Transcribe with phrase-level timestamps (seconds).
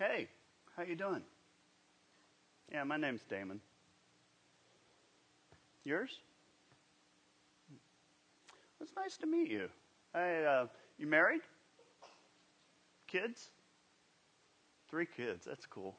[0.00, 0.28] Hey,
[0.78, 1.20] how you doing?
[2.72, 3.60] Yeah, my name's Damon.
[5.84, 6.08] Yours?
[8.80, 9.68] It's nice to meet you.
[10.14, 11.42] Hey, uh, you married?
[13.08, 13.50] Kids?
[14.88, 15.44] Three kids.
[15.44, 15.94] That's cool.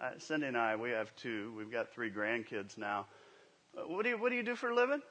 [0.00, 1.52] Uh, Cindy and I, we have two.
[1.58, 3.04] We've got three grandkids now.
[3.76, 5.02] Uh, what do you What do you do for a living?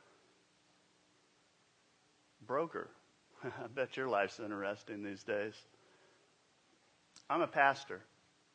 [2.48, 2.90] Broker.
[3.44, 5.54] I bet your life's interesting these days.
[7.34, 8.00] I'm a pastor.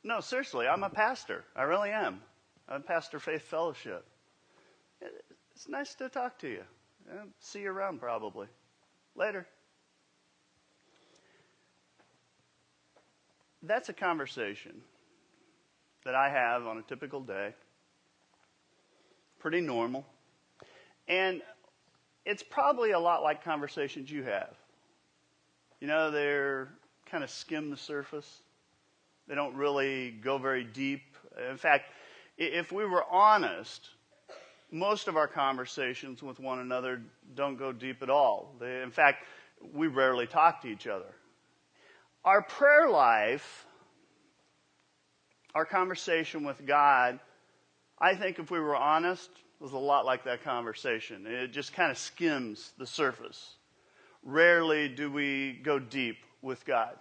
[0.04, 1.44] No, seriously, I'm a pastor.
[1.56, 2.20] I really am.
[2.68, 4.06] I'm Pastor Faith Fellowship.
[5.52, 6.62] It's nice to talk to you.
[7.40, 8.46] See you around probably.
[9.16, 9.48] Later.
[13.64, 14.80] That's a conversation
[16.04, 17.54] that I have on a typical day.
[19.40, 20.06] Pretty normal.
[21.08, 21.42] And
[22.24, 24.54] it's probably a lot like conversations you have.
[25.80, 26.68] You know, they're
[27.06, 28.42] kind of skim the surface.
[29.28, 31.02] They don't really go very deep.
[31.50, 31.90] In fact,
[32.38, 33.90] if we were honest,
[34.70, 37.02] most of our conversations with one another
[37.34, 38.54] don't go deep at all.
[38.58, 39.24] They, in fact,
[39.72, 41.14] we rarely talk to each other.
[42.24, 43.66] Our prayer life,
[45.54, 47.20] our conversation with God,
[47.98, 51.26] I think if we were honest, was a lot like that conversation.
[51.26, 53.56] It just kind of skims the surface.
[54.22, 56.96] Rarely do we go deep with God.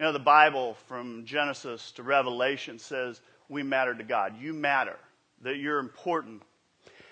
[0.00, 3.20] You know, the Bible from Genesis to Revelation says
[3.50, 4.32] we matter to God.
[4.40, 4.96] You matter,
[5.42, 6.40] that you're important.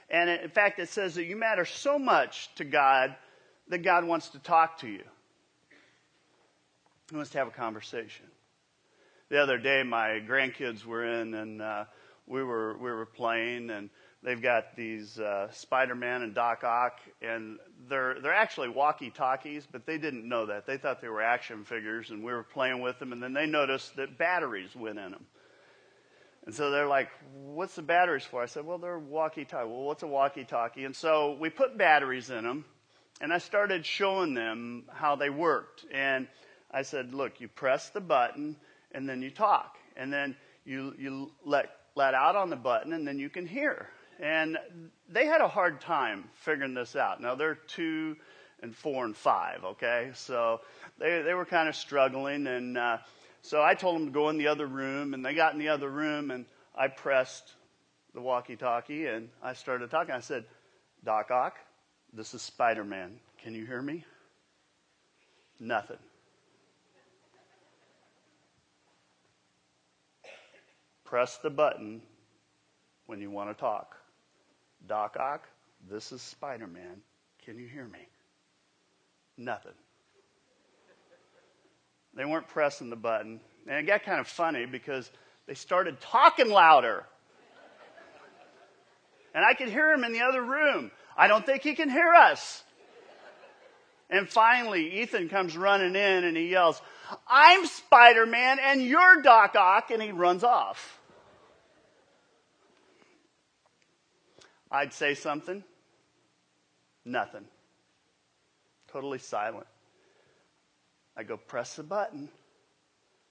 [0.09, 3.15] And in fact, it says that you matter so much to God
[3.69, 5.03] that God wants to talk to you.
[7.11, 8.25] He wants to have a conversation.
[9.29, 11.85] The other day, my grandkids were in, and uh,
[12.27, 13.91] we were we were playing, and
[14.23, 19.99] they've got these uh, Spider-Man and Doc Ock, and they're they're actually walkie-talkies, but they
[19.99, 20.67] didn't know that.
[20.67, 23.47] They thought they were action figures, and we were playing with them, and then they
[23.47, 25.27] noticed that batteries went in them.
[26.47, 30.03] And so they're like, "What's the batteries for?" I said, "Well, they're walkie-talkie." Well, what's
[30.03, 30.85] a walkie-talkie?
[30.85, 32.65] And so we put batteries in them,
[33.21, 35.85] and I started showing them how they worked.
[35.93, 36.27] And
[36.71, 38.57] I said, "Look, you press the button,
[38.93, 43.07] and then you talk, and then you you let let out on the button, and
[43.07, 43.91] then you can hear."
[44.21, 44.59] And
[45.09, 47.21] they had a hard time figuring this out.
[47.21, 48.17] Now they're two
[48.61, 50.11] and four and five, okay?
[50.15, 50.61] So
[50.99, 52.47] they, they were kind of struggling.
[52.47, 52.99] And uh,
[53.43, 55.69] so I told them to go in the other room, and they got in the
[55.69, 56.45] other room, and
[56.77, 57.55] I pressed
[58.15, 60.15] the walkie talkie, and I started talking.
[60.15, 60.45] I said,
[61.05, 61.57] Doc Ock,
[62.13, 63.21] this is Spider Man.
[63.43, 64.05] Can you hear me?
[65.61, 65.99] Nothing.
[71.05, 72.03] Press the button
[73.07, 73.97] when you want to talk.
[74.87, 75.49] Doc Ock,
[75.91, 77.03] this is Spider Man.
[77.45, 77.99] Can you hear me?
[79.37, 79.73] Nothing.
[82.15, 83.41] They weren't pressing the button.
[83.67, 85.11] And it got kind of funny because
[85.47, 87.05] they started talking louder.
[89.35, 90.91] And I could hear him in the other room.
[91.17, 92.63] I don't think he can hear us.
[94.11, 96.81] And finally, Ethan comes running in and he yells,
[97.27, 100.99] I'm Spider Man and you're Doc Ock, and he runs off.
[104.71, 105.65] I'd say something.
[107.05, 107.45] Nothing.
[108.93, 109.67] Totally silent.
[111.17, 112.29] I go press the button.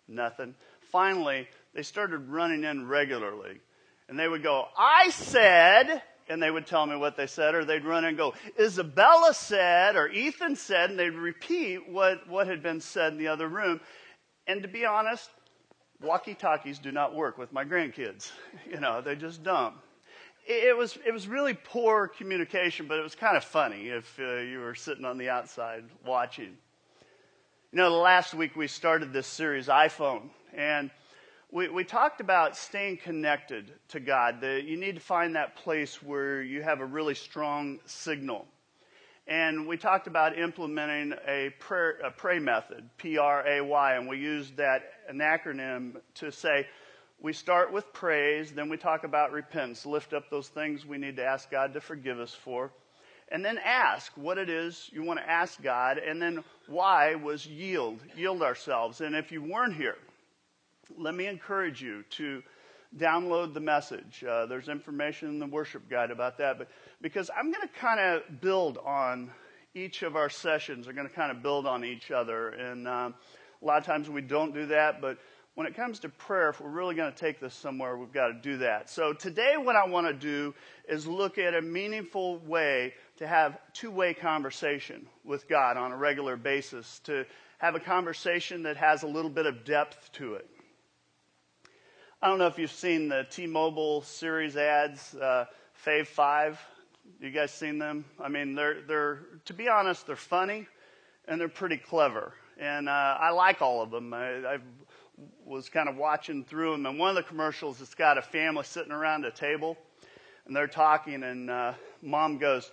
[0.08, 0.56] Nothing.
[0.92, 3.59] Finally, they started running in regularly.
[4.09, 7.66] And they would go, I said, and they would tell me what they said, or
[7.66, 12.48] they'd run in and go, Isabella said, or Ethan said, and they'd repeat what, what
[12.48, 13.81] had been said in the other room.
[14.48, 15.30] And to be honest,
[16.02, 18.31] walkie talkies do not work with my grandkids.
[18.69, 19.74] You know, they just don't
[20.47, 24.38] it was it was really poor communication, but it was kind of funny if uh,
[24.38, 26.58] you were sitting on the outside watching.
[27.74, 30.90] You know, last week we started this series, iPhone, and
[31.52, 34.40] we, we talked about staying connected to God.
[34.40, 38.46] That you need to find that place where you have a really strong signal.
[39.28, 44.07] And we talked about implementing a, prayer, a pray method, P R A Y, and
[44.07, 46.66] we used that an acronym to say,
[47.19, 51.16] we start with praise, then we talk about repentance, lift up those things we need
[51.18, 52.72] to ask God to forgive us for,
[53.30, 57.46] and then ask what it is you want to ask God, and then why was
[57.46, 59.02] yield, yield ourselves.
[59.02, 59.98] And if you weren't here,
[60.96, 62.44] let me encourage you to
[62.96, 64.24] download the message.
[64.24, 66.69] Uh, there's information in the worship guide about that, but
[67.02, 69.31] because I'm going to kind of build on
[69.74, 73.16] each of our sessions, are going to kind of build on each other, and um,
[73.62, 75.18] a lot of times we don't do that, but
[75.57, 78.27] when it comes to prayer, if we're really going to take this somewhere, we've got
[78.27, 78.92] to do that.
[78.92, 80.54] So today, what I want to do
[80.88, 85.98] is look at a meaningful way to have two way conversation with God on a
[85.98, 87.25] regular basis, to
[87.57, 90.48] have a conversation that has a little bit of depth to it.
[92.21, 95.45] I don't know if you've seen the T Mobile series ads, uh,
[95.83, 96.62] Fave 5.
[97.19, 98.06] You guys seen them?
[98.19, 100.68] I mean, they're, they're, to be honest, they're funny
[101.27, 102.33] and they're pretty clever.
[102.59, 104.13] And uh, I like all of them.
[104.13, 104.57] I, I
[105.46, 108.64] was kind of watching through them, and one of the commercials, it's got a family
[108.64, 109.78] sitting around a table,
[110.46, 112.72] and they're talking, and uh, mom goes,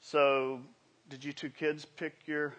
[0.00, 0.60] So,
[1.08, 2.54] did you two kids pick your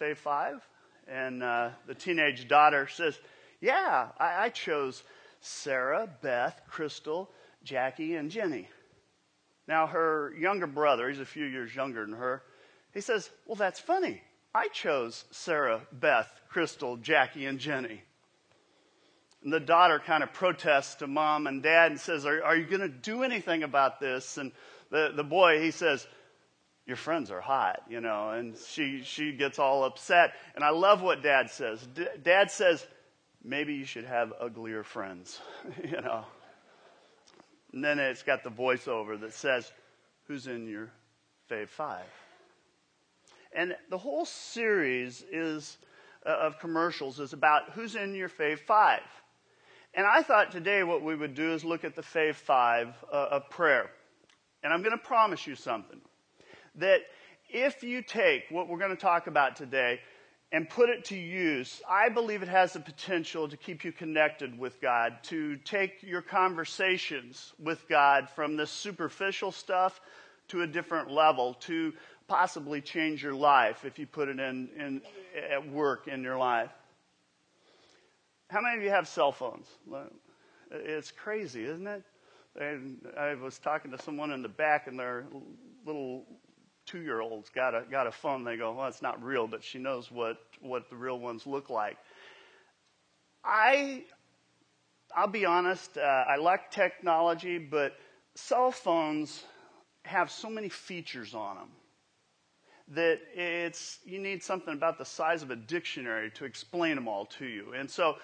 [0.00, 0.66] Fave 5?
[1.08, 3.18] And uh, the teenage daughter says,
[3.60, 5.02] Yeah, I, I chose
[5.40, 7.30] Sarah, Beth, Crystal,
[7.64, 8.68] Jackie, and Jenny.
[9.66, 12.42] Now, her younger brother, he's a few years younger than her,
[12.92, 14.22] he says, Well, that's funny.
[14.54, 18.02] I chose Sarah, Beth, Crystal, Jackie, and Jenny.
[19.42, 22.66] And the daughter kind of protests to mom and dad and says, Are, are you
[22.66, 24.36] going to do anything about this?
[24.36, 24.52] And
[24.90, 26.06] the, the boy, he says,
[26.86, 28.30] Your friends are hot, you know.
[28.30, 30.34] And she, she gets all upset.
[30.54, 31.86] And I love what dad says.
[31.94, 32.86] D- dad says,
[33.42, 35.40] Maybe you should have uglier friends,
[35.84, 36.24] you know.
[37.72, 39.72] And then it's got the voiceover that says,
[40.26, 40.90] Who's in your
[41.50, 42.04] fave five?
[43.52, 45.78] And the whole series is,
[46.26, 49.00] uh, of commercials is about who's in your fave five.
[49.94, 53.28] And I thought today what we would do is look at the fave five uh,
[53.32, 53.90] of prayer.
[54.62, 56.00] And I'm going to promise you something
[56.76, 57.00] that
[57.48, 60.00] if you take what we're going to talk about today
[60.52, 64.56] and put it to use, I believe it has the potential to keep you connected
[64.58, 70.00] with God, to take your conversations with God from this superficial stuff
[70.48, 71.92] to a different level, to
[72.26, 75.02] possibly change your life if you put it in, in
[75.50, 76.70] at work in your life.
[78.50, 79.68] How many of you have cell phones?
[80.72, 82.02] It's crazy, isn't it?
[82.60, 85.24] And I was talking to someone in the back, and their
[85.86, 86.24] little
[86.84, 88.42] two-year-olds got a got a phone.
[88.42, 91.70] They go, "Well, it's not real, but she knows what what the real ones look
[91.70, 91.96] like."
[93.44, 94.02] I,
[95.16, 95.96] I'll be honest.
[95.96, 97.96] Uh, I like technology, but
[98.34, 99.44] cell phones
[100.04, 101.68] have so many features on them
[102.88, 107.26] that it's you need something about the size of a dictionary to explain them all
[107.26, 107.72] to you.
[107.76, 108.16] And so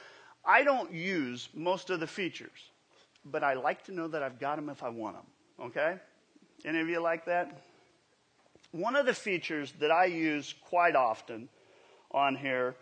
[0.46, 2.70] I don't use most of the features,
[3.24, 5.66] but I like to know that I've got them if I want them.
[5.66, 5.96] Okay?
[6.64, 7.60] Any of you like that?
[8.70, 11.48] One of the features that I use quite often
[12.12, 12.76] on here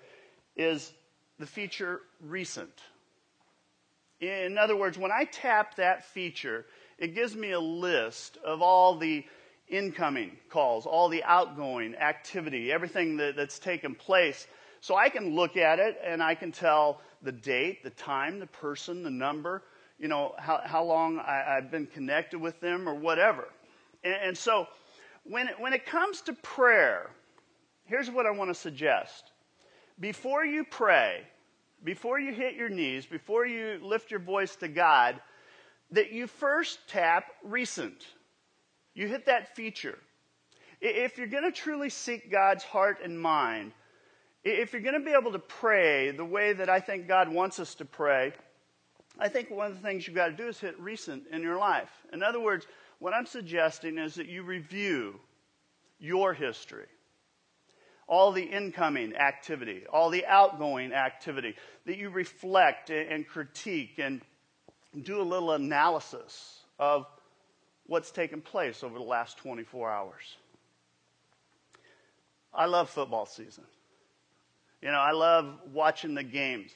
[0.56, 0.92] is
[1.38, 2.82] the feature recent.
[4.20, 6.66] In other words, when I tap that feature,
[6.98, 9.24] it gives me a list of all the
[9.68, 14.46] incoming calls, all the outgoing activity, everything that, that's taken place.
[14.80, 18.46] So I can look at it and I can tell the date, the time, the
[18.46, 19.62] person, the number,
[19.98, 23.48] you know, how, how long I, have been connected with them or whatever.
[24.02, 24.66] And, and so
[25.24, 27.10] when it, when it comes to prayer,
[27.84, 29.32] here's what I want to suggest.
[30.00, 31.22] Before you pray,
[31.84, 35.20] before you hit your knees, before you lift your voice to God,
[35.90, 38.06] that you first tap recent.
[38.94, 39.98] You hit that feature.
[40.80, 43.72] If you're going to truly seek God's heart and mind,
[44.44, 47.58] if you're going to be able to pray the way that I think God wants
[47.58, 48.32] us to pray,
[49.18, 51.58] I think one of the things you've got to do is hit recent in your
[51.58, 51.90] life.
[52.12, 52.66] In other words,
[52.98, 55.18] what I'm suggesting is that you review
[55.98, 56.86] your history.
[58.06, 61.54] All the incoming activity, all the outgoing activity,
[61.86, 64.20] that you reflect and critique and
[65.02, 67.06] do a little analysis of
[67.86, 70.36] what's taken place over the last 24 hours.
[72.52, 73.64] I love football season.
[74.84, 76.72] You know, I love watching the games.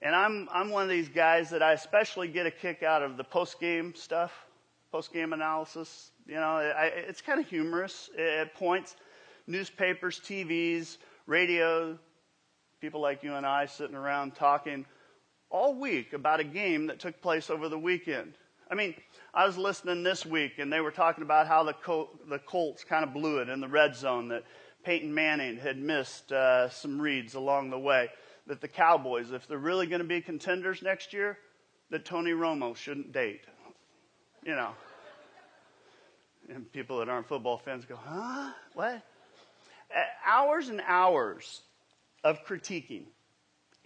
[0.00, 3.18] And I'm, I'm one of these guys that I especially get a kick out of
[3.18, 4.32] the post game stuff,
[4.90, 6.10] post game analysis.
[6.26, 8.96] You know, I, it's kind of humorous at points.
[9.46, 10.96] Newspapers, TVs,
[11.26, 11.98] radio,
[12.80, 14.86] people like you and I sitting around talking
[15.50, 18.38] all week about a game that took place over the weekend.
[18.70, 18.94] I mean,
[19.34, 22.84] I was listening this week, and they were talking about how the, Col- the Colts
[22.84, 24.44] kind of blew it in the red zone, that
[24.84, 28.08] Peyton Manning had missed uh, some reads along the way,
[28.46, 31.38] that the Cowboys, if they're really going to be contenders next year,
[31.90, 33.44] that Tony Romo shouldn't date.
[34.44, 34.70] You know.
[36.50, 38.52] And people that aren't football fans go, huh?
[38.74, 39.02] What?
[40.26, 41.62] Hours and hours
[42.22, 43.04] of critiquing,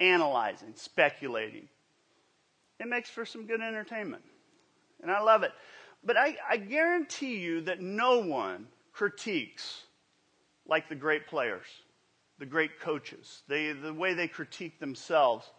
[0.01, 1.69] analyzing, speculating.
[2.81, 4.25] It makes for some good entertainment
[5.03, 5.53] and I love it.
[6.05, 9.85] But I, I guarantee you that no one critiques
[10.69, 11.67] like the great players,
[12.39, 15.51] the great coaches, they, the way they critique themselves.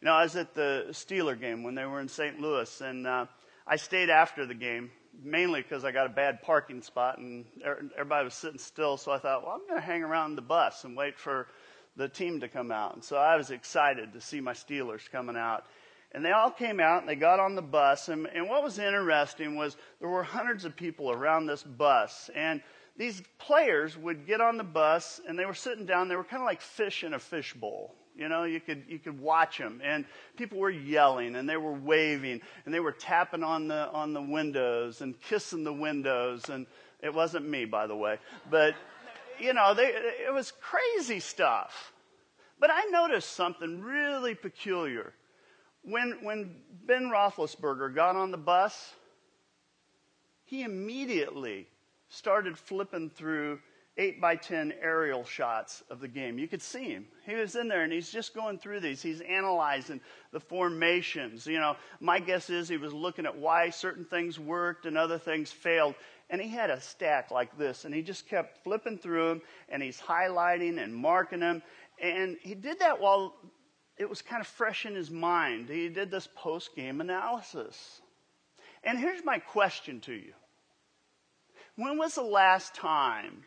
[0.00, 2.38] You know, I was at the Steeler game when they were in St.
[2.38, 3.26] Louis, and uh,
[3.66, 4.90] I stayed after the game
[5.22, 8.96] mainly because I got a bad parking spot and er, everybody was sitting still.
[8.96, 11.46] So I thought, well, I'm going to hang around the bus and wait for
[11.96, 12.94] the team to come out.
[12.94, 15.64] And so I was excited to see my Steelers coming out.
[16.14, 18.08] And they all came out and they got on the bus.
[18.08, 22.30] And, and what was interesting was there were hundreds of people around this bus.
[22.36, 22.62] And
[22.96, 26.08] these players would get on the bus and they were sitting down.
[26.08, 27.94] They were kind of like fish in a fishbowl.
[28.16, 30.04] You know, you could, you could watch them and
[30.36, 34.22] people were yelling and they were waving and they were tapping on the, on the
[34.22, 36.48] windows and kissing the windows.
[36.48, 36.68] And
[37.02, 38.18] it wasn't me, by the way,
[38.50, 38.76] but
[39.40, 41.92] you know, they, it was crazy stuff.
[42.60, 45.12] But I noticed something really peculiar.
[45.84, 48.94] When, when Ben Roethlisberger got on the bus,
[50.44, 51.68] he immediately
[52.08, 53.58] started flipping through
[53.96, 56.38] 8 by 10 aerial shots of the game.
[56.38, 57.06] You could see him.
[57.26, 59.00] He was in there and he's just going through these.
[59.02, 60.00] He's analyzing
[60.32, 61.46] the formations.
[61.46, 65.18] You know, my guess is he was looking at why certain things worked and other
[65.18, 65.94] things failed.
[66.28, 69.82] And he had a stack like this and he just kept flipping through them and
[69.82, 71.62] he's highlighting and marking them.
[72.02, 73.36] And he did that while
[73.96, 75.68] it was kind of fresh in his mind.
[75.68, 78.00] He did this post game analysis.
[78.82, 80.32] And here's my question to you
[81.76, 83.44] When was the last time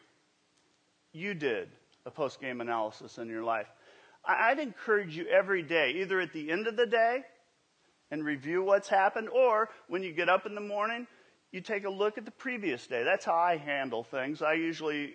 [1.12, 1.70] you did
[2.06, 3.68] a post game analysis in your life?
[4.26, 7.24] I'd encourage you every day, either at the end of the day
[8.12, 11.08] and review what's happened, or when you get up in the morning,
[11.52, 13.04] you take a look at the previous day.
[13.04, 14.42] That's how I handle things.
[14.42, 15.14] I usually,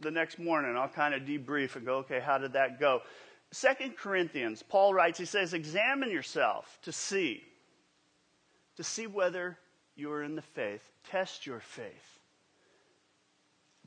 [0.00, 3.02] the next morning, I'll kind of debrief and go, okay, how did that go?
[3.52, 7.42] Second Corinthians, Paul writes, he says, examine yourself to see,
[8.76, 9.58] to see whether
[9.96, 10.88] you are in the faith.
[11.08, 12.20] Test your faith.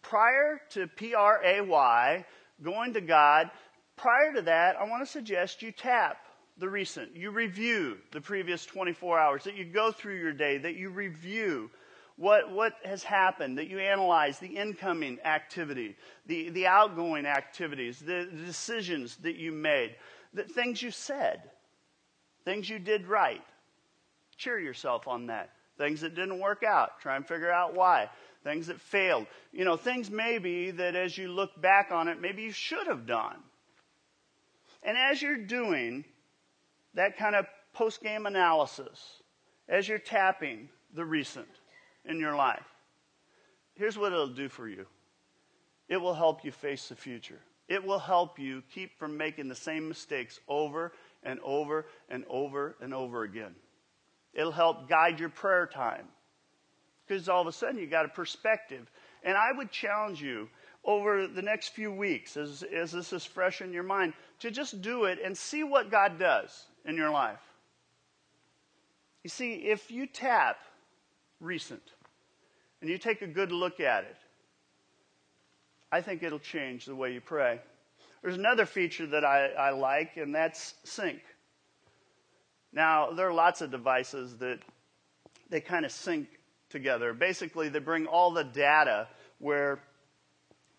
[0.01, 2.25] Prior to P R A Y,
[2.61, 3.49] going to God,
[3.95, 6.17] prior to that, I want to suggest you tap
[6.57, 10.75] the recent, you review the previous 24 hours, that you go through your day, that
[10.75, 11.71] you review
[12.17, 15.95] what, what has happened, that you analyze the incoming activity,
[16.27, 19.95] the, the outgoing activities, the, the decisions that you made,
[20.33, 21.41] the things you said,
[22.45, 23.41] things you did right.
[24.37, 25.51] Cheer yourself on that.
[25.77, 28.09] Things that didn't work out, try and figure out why.
[28.43, 29.25] Things that failed.
[29.51, 33.07] You know, things maybe that as you look back on it, maybe you should have
[33.07, 33.37] done.
[34.83, 36.03] And as you're doing
[36.93, 39.21] that kind of post game analysis,
[39.67, 41.47] as you're tapping the recent,
[42.05, 42.65] in your life.
[43.75, 44.85] Here's what it'll do for you
[45.89, 47.39] it will help you face the future.
[47.69, 50.91] It will help you keep from making the same mistakes over
[51.23, 53.55] and over and over and over again.
[54.33, 56.07] It'll help guide your prayer time
[57.07, 58.89] because all of a sudden you got a perspective.
[59.23, 60.49] And I would challenge you
[60.83, 64.81] over the next few weeks, as, as this is fresh in your mind, to just
[64.81, 67.39] do it and see what God does in your life.
[69.23, 70.57] You see, if you tap
[71.43, 71.83] recent,
[72.81, 74.15] and you take a good look at it,
[75.91, 77.59] I think it'll change the way you pray.
[78.21, 81.19] There's another feature that I, I like, and that's sync.
[82.71, 84.59] Now, there are lots of devices that
[85.49, 86.27] they kind of sync
[86.69, 87.13] together.
[87.13, 89.07] Basically, they bring all the data
[89.37, 89.79] where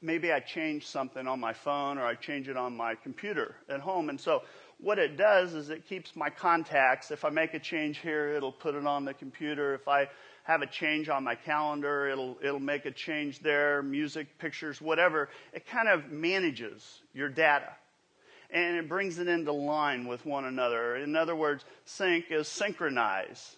[0.03, 3.81] maybe I change something on my phone or I change it on my computer at
[3.81, 4.09] home.
[4.09, 4.43] And so
[4.79, 7.11] what it does is it keeps my contacts.
[7.11, 9.75] If I make a change here, it'll put it on the computer.
[9.75, 10.09] If I
[10.45, 15.31] have a change on my calendar, it'll, it'll make a change there, music, pictures, whatever.
[15.55, 17.71] It kind of manages your data.
[18.51, 20.97] And it brings it into line with one another.
[20.97, 23.57] In other words, sync is synchronize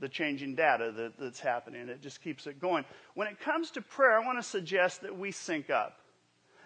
[0.00, 1.88] the changing data that, that's happening.
[1.88, 2.84] It just keeps it going.
[3.14, 6.00] When it comes to prayer, I want to suggest that we sync up.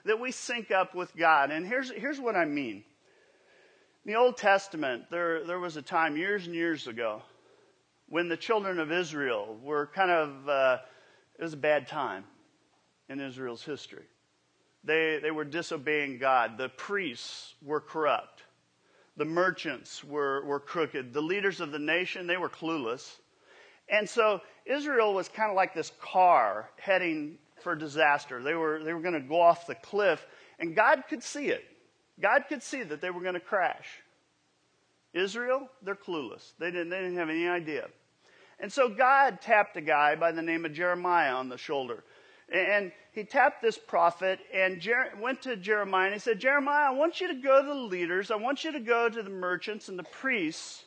[0.06, 1.50] That we sync up with God.
[1.50, 2.82] And here's, here's what I mean.
[4.06, 7.20] In the Old Testament, there, there was a time years and years ago
[8.08, 10.78] when the children of Israel were kind of, uh,
[11.38, 12.24] it was a bad time
[13.08, 14.04] in Israel's history.
[14.84, 16.56] They, they were disobeying God.
[16.56, 18.42] The priests were corrupt.
[19.16, 21.12] The merchants were, were crooked.
[21.12, 23.16] The leaders of the nation, they were clueless.
[23.88, 28.42] And so Israel was kind of like this car heading for disaster.
[28.42, 30.24] They were, they were going to go off the cliff,
[30.58, 31.64] and God could see it.
[32.20, 33.88] God could see that they were going to crash.
[35.18, 36.52] Israel, they're clueless.
[36.58, 37.88] They didn't, they didn't have any idea.
[38.60, 42.02] And so God tapped a guy by the name of Jeremiah on the shoulder.
[42.52, 46.94] And he tapped this prophet and Jer- went to Jeremiah and he said, Jeremiah, I
[46.94, 49.88] want you to go to the leaders, I want you to go to the merchants
[49.88, 50.84] and the priests,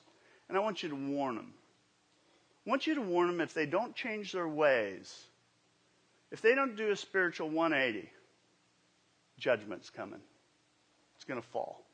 [0.50, 1.54] and I want you to warn them.
[2.66, 5.26] I want you to warn them if they don't change their ways,
[6.32, 8.10] if they don't do a spiritual 180,
[9.38, 10.22] judgment's coming.
[11.16, 11.86] It's going to fall.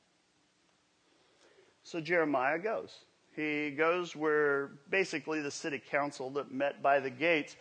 [1.88, 3.06] So Jeremiah goes.
[3.34, 7.56] He goes where basically the city council that met by the gates,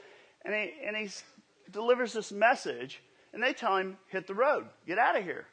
[0.44, 1.08] and he, and he
[1.70, 3.00] delivers this message,
[3.32, 5.46] and they tell him, hit the road, get out of here.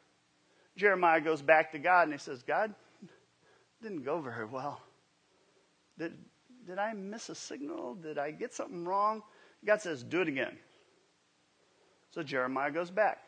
[0.75, 2.73] Jeremiah goes back to God and he says, God,
[3.83, 4.81] didn't go very well.
[5.99, 6.13] Did,
[6.65, 7.93] did I miss a signal?
[7.93, 9.21] Did I get something wrong?
[9.63, 10.57] God says, do it again.
[12.09, 13.19] So Jeremiah goes back.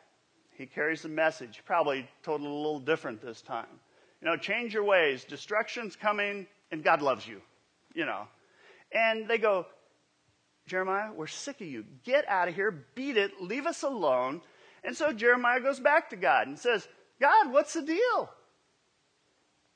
[0.58, 3.66] He carries the message, probably it a little different this time.
[4.26, 5.22] Know, change your ways.
[5.22, 7.40] Destruction's coming, and God loves you.
[7.94, 8.26] You know.
[8.90, 9.66] And they go,
[10.66, 11.84] Jeremiah, we're sick of you.
[12.02, 14.40] Get out of here, beat it, leave us alone.
[14.82, 16.88] And so Jeremiah goes back to God and says,
[17.20, 18.28] God, what's the deal?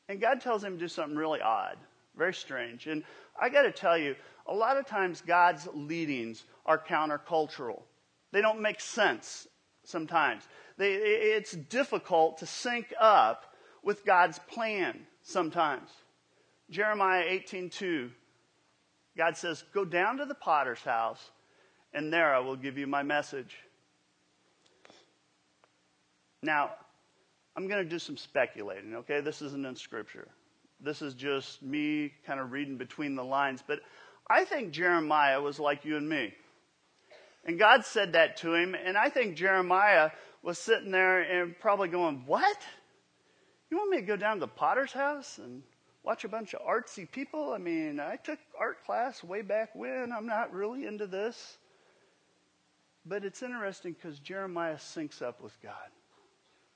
[0.09, 1.77] And God tells him to do something really odd,
[2.17, 2.89] very strange.
[2.89, 3.05] And
[3.41, 4.17] I got to tell you,
[4.49, 7.83] a lot of times God's leadings are countercultural.
[8.33, 9.47] They don't make sense
[9.85, 10.43] sometimes.
[10.77, 13.45] They, it's difficult to sync up
[13.83, 15.91] with God's plan sometimes.
[16.71, 18.13] Jeremiah 18:2
[19.17, 21.31] God says, "Go down to the potter's house,
[21.93, 23.57] and there I will give you my message."
[26.43, 26.75] Now,
[27.57, 29.21] I'm going to do some speculating, okay?
[29.21, 30.29] This isn't in Scripture.
[30.81, 33.63] This is just me kind of reading between the lines.
[33.67, 33.81] But
[34.29, 36.33] I think Jeremiah was like you and me.
[37.45, 38.75] And God said that to him.
[38.75, 40.11] And I think Jeremiah
[40.43, 42.57] was sitting there and probably going, What?
[43.71, 45.63] You want me to go down to the potter's house and
[46.03, 47.53] watch a bunch of artsy people?
[47.53, 50.13] I mean, I took art class way back when.
[50.13, 51.59] I'm not really into this.
[53.07, 55.91] But it's interesting because Jeremiah syncs up with God.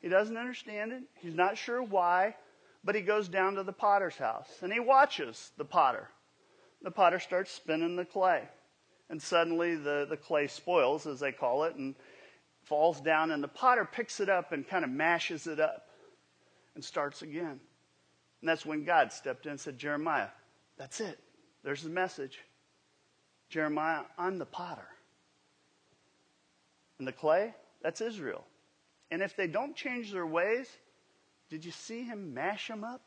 [0.01, 1.03] He doesn't understand it.
[1.15, 2.37] He's not sure why,
[2.85, 6.09] but he goes down to the potter's house and he watches the potter.
[6.83, 8.43] The potter starts spinning the clay.
[9.11, 11.95] And suddenly the, the clay spoils, as they call it, and
[12.63, 15.84] falls down, and the potter picks it up and kind of mashes it up
[16.75, 17.61] and starts again.
[18.41, 20.29] And that's when God stepped in and said, Jeremiah,
[20.77, 21.19] that's it.
[21.63, 22.41] There's the message.
[23.49, 24.89] Jeremiah, I'm the potter.
[26.99, 28.45] And the clay, that's Israel.
[29.11, 30.69] And if they don't change their ways,
[31.49, 33.07] did you see him mash them up?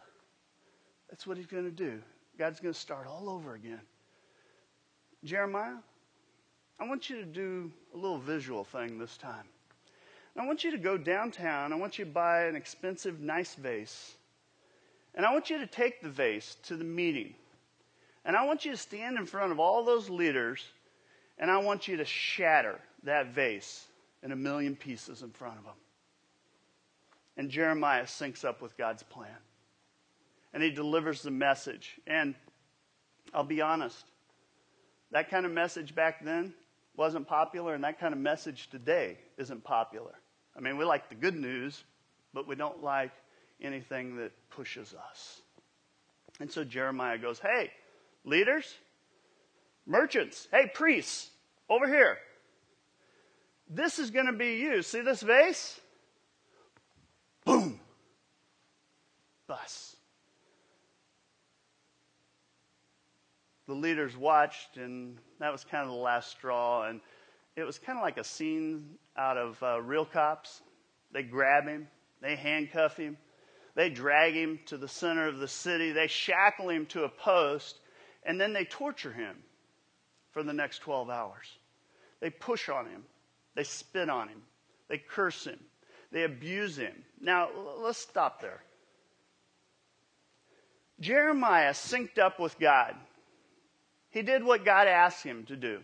[1.10, 2.02] That's what he's going to do.
[2.38, 3.82] God's going to start all over again.
[5.24, 5.78] Jeremiah,
[6.80, 9.48] I want you to do a little visual thing this time.
[10.38, 11.74] I want you to go downtown.
[11.74, 14.16] I want you to buy an expensive, nice vase.
[15.16, 17.34] And I want you to take the vase to the meeting.
[18.24, 20.64] And I want you to stand in front of all those leaders
[21.40, 23.86] and I want you to shatter that vase
[24.24, 25.74] in a million pieces in front of them.
[27.38, 29.38] And Jeremiah syncs up with God's plan.
[30.54, 32.00] And he delivers the message.
[32.08, 32.34] And
[33.34, 34.04] I'll be honest,
[35.12, 36.54] that kind of message back then
[36.96, 40.16] wasn't popular, and that kind of message today isn't popular.
[40.58, 41.84] I mean, we like the good news,
[42.34, 43.12] but we don't like
[43.62, 45.42] anything that pushes us.
[46.40, 47.72] And so Jeremiah goes, Hey,
[48.26, 48.74] leaders,
[49.86, 51.30] merchants, hey, priests,
[51.70, 52.18] over here.
[53.70, 54.82] This is going to be you.
[54.82, 55.80] See this vase?
[57.44, 57.80] Boom.
[59.48, 59.96] Bus.
[63.68, 66.88] The leaders watched, and that was kind of the last straw.
[66.88, 67.02] And
[67.58, 68.86] it was kind of like a scene
[69.18, 70.62] out of uh, Real Cops.
[71.12, 71.88] They grab him,
[72.22, 73.18] they handcuff him,
[73.76, 77.80] they drag him to the center of the city, they shackle him to a post,
[78.24, 79.38] and then they torture him
[80.32, 81.48] for the next 12 hours.
[82.20, 83.04] They push on him,
[83.56, 84.42] they spit on him,
[84.90, 85.60] they curse him,
[86.12, 87.04] they abuse him.
[87.22, 87.50] Now,
[87.80, 88.62] let's stop there.
[91.00, 92.96] Jeremiah synced up with God.
[94.10, 95.82] He did what God asked him to do.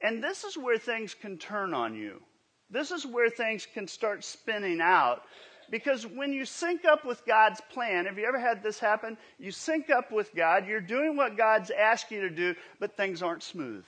[0.00, 2.22] And this is where things can turn on you.
[2.70, 5.22] This is where things can start spinning out.
[5.70, 9.18] Because when you sync up with God's plan, have you ever had this happen?
[9.38, 13.22] You sync up with God, you're doing what God's asked you to do, but things
[13.22, 13.84] aren't smooth.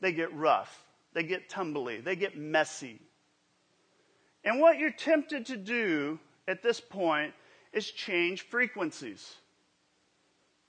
[0.00, 3.00] They get rough, they get tumbly, they get messy.
[4.44, 7.34] And what you're tempted to do at this point
[7.72, 9.34] is change frequencies.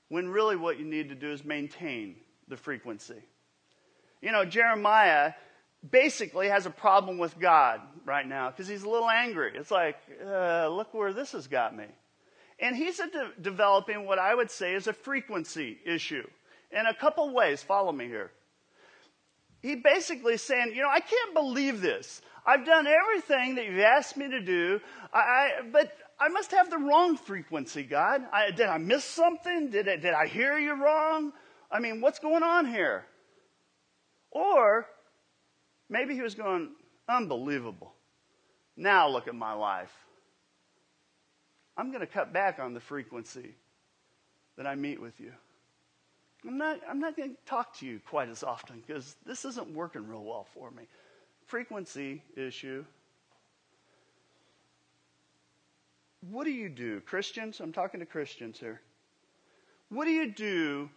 [0.09, 2.15] When really what you need to do is maintain
[2.47, 3.21] the frequency.
[4.21, 5.33] You know, Jeremiah
[5.91, 9.51] basically has a problem with God right now because he's a little angry.
[9.55, 11.85] It's like, uh, look where this has got me.
[12.59, 16.27] And he's de- developing what I would say is a frequency issue
[16.71, 17.61] in a couple ways.
[17.61, 18.31] Follow me here.
[19.61, 22.21] He basically saying, you know, I can't believe this.
[22.45, 24.79] I've done everything that you've asked me to do,
[25.13, 28.21] I, I, but I must have the wrong frequency, God.
[28.31, 29.69] I, did I miss something?
[29.69, 31.33] Did, did I hear you wrong?
[31.71, 33.05] I mean, what's going on here?
[34.31, 34.87] Or
[35.89, 36.69] maybe he was going,
[37.07, 37.93] unbelievable.
[38.75, 39.91] Now look at my life.
[41.75, 43.55] I'm going to cut back on the frequency.
[44.57, 45.31] that I meet with you.
[46.45, 49.69] I'm not, I'm not going to talk to you quite as often because this isn't
[49.73, 50.83] working real well for me.
[51.45, 52.83] Frequency issue.
[56.21, 56.99] What do you do?
[57.01, 58.81] Christians, I'm talking to Christians here.
[59.89, 60.89] What do you do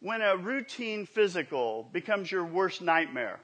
[0.00, 3.38] when a routine physical becomes your worst nightmare?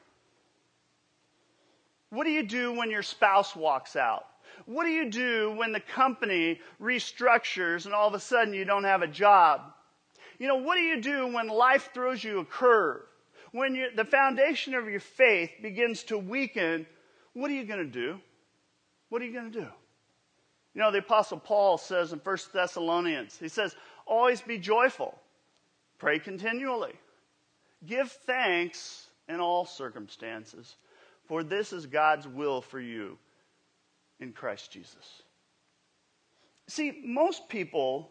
[2.11, 4.25] What do you do when your spouse walks out?
[4.67, 8.85] What do you do when the company restructures and all of a sudden you don't
[8.85, 9.63] have a job?
[10.39, 13.03] You know, what do you do when life throws you a curve?
[13.53, 16.87] When you, the foundation of your faith begins to weaken,
[17.33, 18.21] what are you going to do?
[19.09, 19.67] What are you going to do?
[20.75, 23.75] You know, the Apostle Paul says in 1 Thessalonians, he says,
[24.07, 25.19] always be joyful,
[25.99, 26.95] pray continually,
[27.87, 30.77] give thanks in all circumstances,
[31.29, 33.19] for this is God's will for you
[34.19, 35.23] in Christ Jesus.
[36.67, 38.11] See, most people,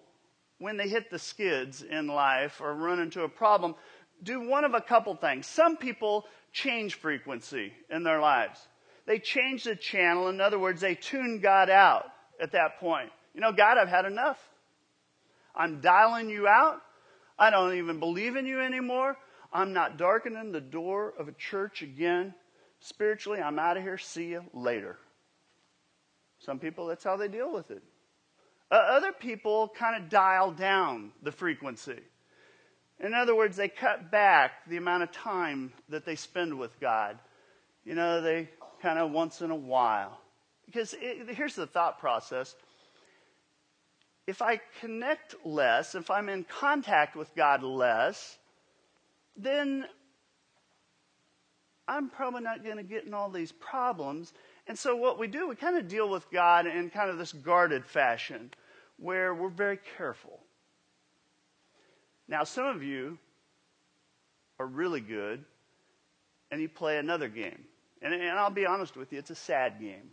[0.59, 3.75] when they hit the skids in life or run into a problem,
[4.23, 5.45] do one of a couple things.
[5.45, 8.59] Some people change frequency in their lives.
[9.05, 10.29] They change the channel.
[10.29, 12.05] In other words, they tune God out
[12.41, 13.09] at that point.
[13.33, 14.39] You know, God, I've had enough.
[15.55, 16.81] I'm dialing you out.
[17.37, 19.15] I don't even believe in you anymore.
[19.53, 22.33] I'm not darkening the door of a church again.
[22.79, 23.97] Spiritually, I'm out of here.
[23.97, 24.97] See you later.
[26.39, 27.81] Some people, that's how they deal with it.
[28.69, 31.99] Uh, other people kind of dial down the frequency.
[32.99, 37.17] In other words, they cut back the amount of time that they spend with God.
[37.85, 38.49] You know, they
[38.81, 40.19] kind of once in a while.
[40.65, 42.55] Because it, here's the thought process
[44.27, 48.37] if I connect less, if I'm in contact with God less,
[49.37, 49.85] then
[51.87, 54.33] I'm probably not going to get in all these problems.
[54.67, 57.31] And so, what we do, we kind of deal with God in kind of this
[57.31, 58.51] guarded fashion
[58.97, 60.39] where we're very careful.
[62.27, 63.17] Now, some of you
[64.59, 65.45] are really good
[66.51, 67.63] and you play another game.
[68.01, 70.11] And, and I'll be honest with you, it's a sad game.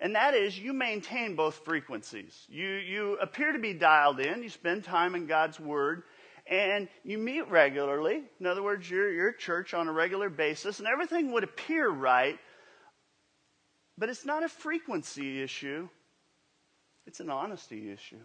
[0.00, 2.46] And that is you maintain both frequencies.
[2.48, 6.02] You, you appear to be dialed in, you spend time in God's Word,
[6.46, 8.22] and you meet regularly.
[8.38, 11.88] In other words, you're, you're at church on a regular basis, and everything would appear
[11.88, 12.38] right
[13.96, 15.88] but it's not a frequency issue,
[17.06, 18.18] it's an honesty issue.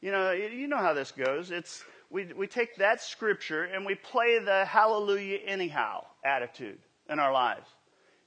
[0.00, 1.50] You know, you know how this goes.
[1.50, 7.32] It's we, we take that scripture and we play the hallelujah anyhow attitude in our
[7.32, 7.66] lives.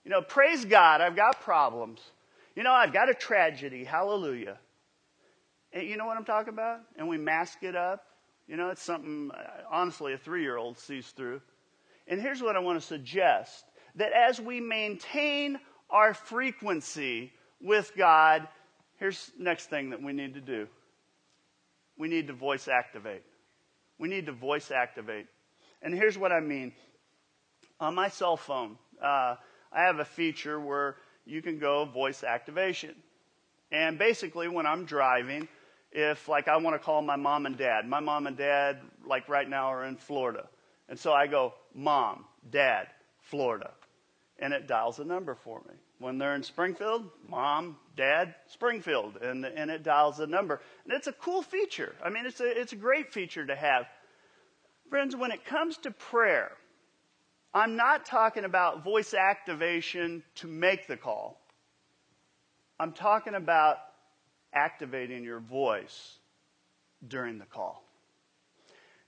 [0.03, 2.01] You know, praise God, I've got problems.
[2.55, 3.83] You know, I've got a tragedy.
[3.83, 4.57] Hallelujah.
[5.71, 6.79] And you know what I'm talking about?
[6.97, 8.03] And we mask it up.
[8.47, 9.29] You know, it's something,
[9.69, 11.41] honestly, a three year old sees through.
[12.07, 18.47] And here's what I want to suggest that as we maintain our frequency with God,
[18.97, 20.67] here's next thing that we need to do
[21.97, 23.23] we need to voice activate.
[23.97, 25.25] We need to voice activate.
[25.81, 26.73] And here's what I mean
[27.79, 29.35] on my cell phone, uh,
[29.71, 32.95] I have a feature where you can go voice activation.
[33.71, 35.47] And basically, when I'm driving,
[35.97, 39.27] if like I want to call my mom and dad, my mom and dad, like
[39.27, 40.47] right now, are in Florida.
[40.89, 42.87] And so I go, Mom, Dad,
[43.19, 43.71] Florida
[44.39, 45.73] and it dials a number for me.
[45.99, 50.61] When they're in Springfield, mom, dad, Springfield, and, and it dials a number.
[50.83, 51.95] And it's a cool feature.
[52.03, 53.87] I mean, it's a, it's a great feature to have.
[54.89, 56.51] Friends, when it comes to prayer,
[57.53, 61.41] I'm not talking about voice activation to make the call.
[62.79, 63.77] I'm talking about
[64.53, 66.19] activating your voice
[67.07, 67.83] during the call.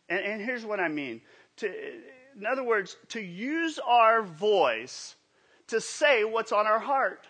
[0.10, 1.22] And, and here's what I mean.
[1.58, 5.16] To, in other words, to use our voice
[5.68, 7.28] to say what's on our heart,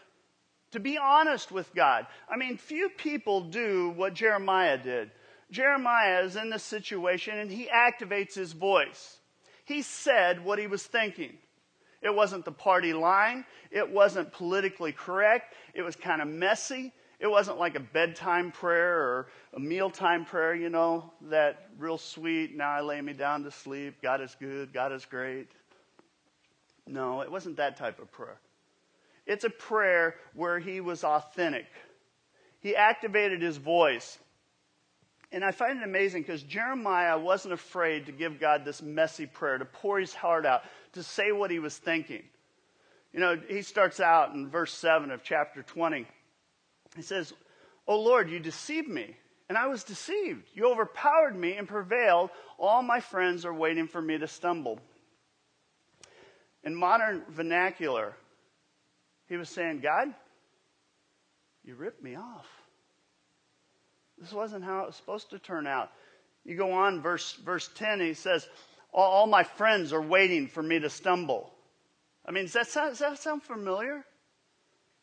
[0.71, 2.07] to be honest with God.
[2.29, 5.11] I mean, few people do what Jeremiah did.
[5.51, 9.17] Jeremiah is in this situation and he activates his voice.
[9.65, 11.37] He said what he was thinking.
[12.01, 13.45] It wasn't the party line.
[13.71, 15.53] It wasn't politically correct.
[15.73, 16.93] It was kind of messy.
[17.19, 22.55] It wasn't like a bedtime prayer or a mealtime prayer, you know, that real sweet,
[22.55, 25.47] now I lay me down to sleep, God is good, God is great.
[26.87, 28.39] No, it wasn't that type of prayer.
[29.27, 31.67] It's a prayer where he was authentic.
[32.61, 34.17] He activated his voice.
[35.31, 39.57] And I find it amazing because Jeremiah wasn't afraid to give God this messy prayer,
[39.57, 40.61] to pour his heart out,
[40.93, 42.23] to say what he was thinking.
[43.13, 46.07] You know, he starts out in verse 7 of chapter 20.
[46.99, 47.33] He says,
[47.87, 49.15] Oh Lord, you deceived me,
[49.47, 50.43] and I was deceived.
[50.53, 52.29] You overpowered me and prevailed.
[52.57, 54.79] All my friends are waiting for me to stumble.
[56.65, 58.13] In modern vernacular,
[59.29, 60.13] he was saying, God,
[61.63, 62.47] you ripped me off.
[64.17, 65.89] This wasn't how it was supposed to turn out.
[66.43, 68.45] You go on, verse, verse 10, he says,
[68.91, 71.53] all, all my friends are waiting for me to stumble.
[72.25, 74.03] I mean, does that sound, does that sound familiar?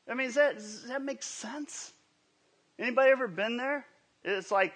[0.08, 1.92] I mean, that, does that make sense?
[2.78, 3.84] Anybody ever been there?
[4.24, 4.72] It's like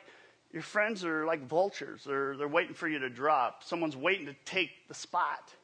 [0.52, 2.02] your friends are like vultures.
[2.04, 3.62] They're, they're waiting for you to drop.
[3.64, 5.54] Someone's waiting to take the spot.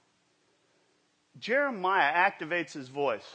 [1.38, 3.26] Jeremiah activates his voice.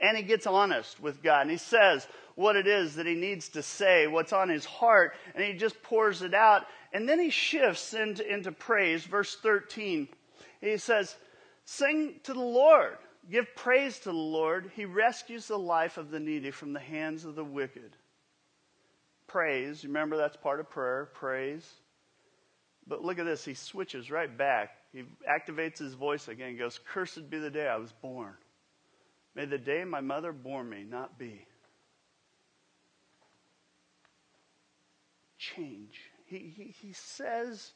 [0.00, 1.42] And he gets honest with God.
[1.42, 5.14] And he says what it is that he needs to say, what's on his heart,
[5.34, 6.64] and he just pours it out.
[6.92, 9.04] And then he shifts into, into praise.
[9.04, 10.08] Verse 13,
[10.62, 11.14] he says,
[11.66, 12.96] Sing to the Lord.
[13.30, 14.72] Give praise to the Lord.
[14.74, 17.96] He rescues the life of the needy from the hands of the wicked.
[19.28, 21.74] Praise, remember that's part of prayer, praise.
[22.88, 24.70] But look at this, he switches right back.
[24.92, 28.34] He activates his voice again goes, Cursed be the day I was born.
[29.36, 31.46] May the day my mother bore me not be.
[35.38, 36.00] Change.
[36.26, 37.72] He, he, he says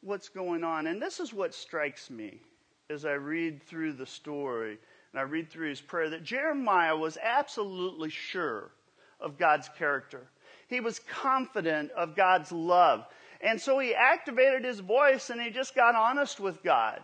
[0.00, 0.86] what's going on.
[0.86, 2.40] And this is what strikes me
[2.88, 4.78] as I read through the story
[5.14, 8.72] and I read through his prayer that Jeremiah was absolutely sure
[9.20, 10.26] of God's character.
[10.66, 13.06] He was confident of God's love.
[13.40, 17.00] And so he activated his voice and he just got honest with God.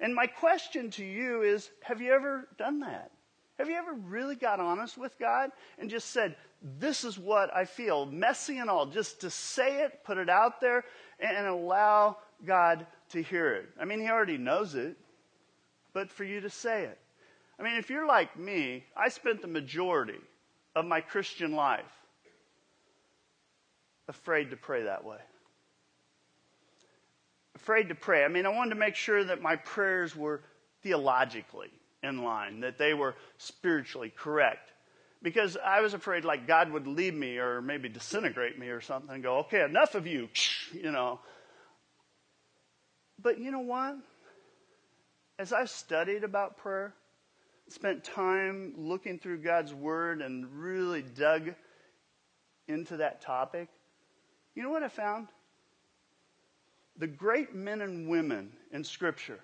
[0.00, 3.10] And my question to you is have you ever done that?
[3.58, 6.36] Have you ever really got honest with God and just said,
[6.78, 10.62] This is what I feel, messy and all, just to say it, put it out
[10.62, 10.84] there,
[11.20, 13.68] and allow God to hear it?
[13.78, 14.96] I mean, He already knows it,
[15.92, 16.98] but for you to say it.
[17.58, 20.20] I mean, if you're like me, I spent the majority
[20.74, 21.84] of my Christian life
[24.08, 25.18] afraid to pray that way.
[27.54, 28.24] Afraid to pray.
[28.24, 30.42] I mean, I wanted to make sure that my prayers were
[30.82, 31.70] theologically
[32.02, 34.70] in line, that they were spiritually correct.
[35.22, 39.14] Because I was afraid like God would leave me or maybe disintegrate me or something
[39.14, 40.28] and go, okay, enough of you,
[40.72, 41.20] you know.
[43.20, 43.96] But you know what?
[45.38, 46.94] As I've studied about prayer,
[47.68, 51.54] spent time looking through God's Word and really dug
[52.68, 53.68] into that topic,
[54.54, 55.28] you know what I found?
[56.98, 59.40] The great men and women in Scripture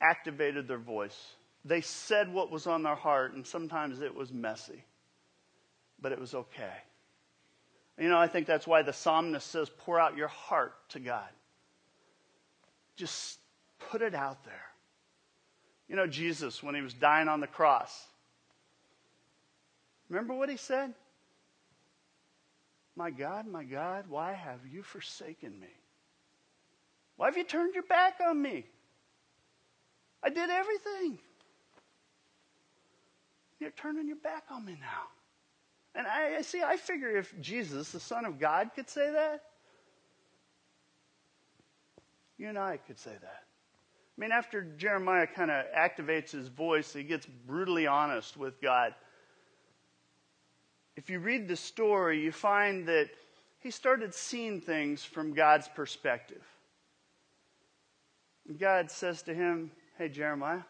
[0.00, 1.34] activated their voice.
[1.64, 4.84] They said what was on their heart, and sometimes it was messy,
[6.00, 6.74] but it was okay.
[7.98, 11.28] You know, I think that's why the psalmist says, pour out your heart to God.
[12.96, 13.38] Just
[13.90, 14.73] put it out there.
[15.88, 18.06] You know, Jesus, when he was dying on the cross,
[20.08, 20.94] remember what he said?
[22.96, 25.68] My God, my God, why have you forsaken me?
[27.16, 28.64] Why have you turned your back on me?
[30.22, 31.18] I did everything.
[33.60, 35.08] You're turning your back on me now.
[35.94, 39.42] And I, I see, I figure if Jesus, the Son of God, could say that,
[42.36, 43.44] you and I could say that.
[44.16, 48.94] I mean, after Jeremiah kind of activates his voice, he gets brutally honest with God
[50.96, 53.10] if you read the story, you find that
[53.58, 56.42] he started seeing things from God's perspective.
[58.58, 60.62] God says to him, Hey, Jeremiah,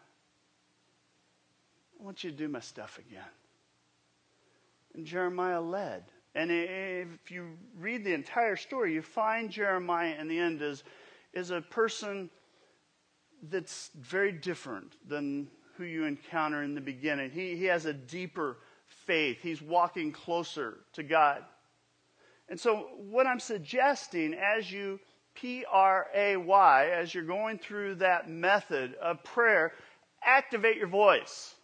[1.99, 3.23] I want you to do my stuff again.
[4.93, 6.03] And Jeremiah led.
[6.35, 10.83] And if you read the entire story, you find Jeremiah in the end is,
[11.33, 12.29] is a person
[13.43, 17.31] that's very different than who you encounter in the beginning.
[17.31, 18.57] He, he has a deeper
[19.05, 19.37] faith.
[19.41, 21.43] He's walking closer to God.
[22.49, 24.99] And so, what I'm suggesting as you
[25.33, 29.73] P R A Y, as you're going through that method of prayer,
[30.23, 31.55] activate your voice.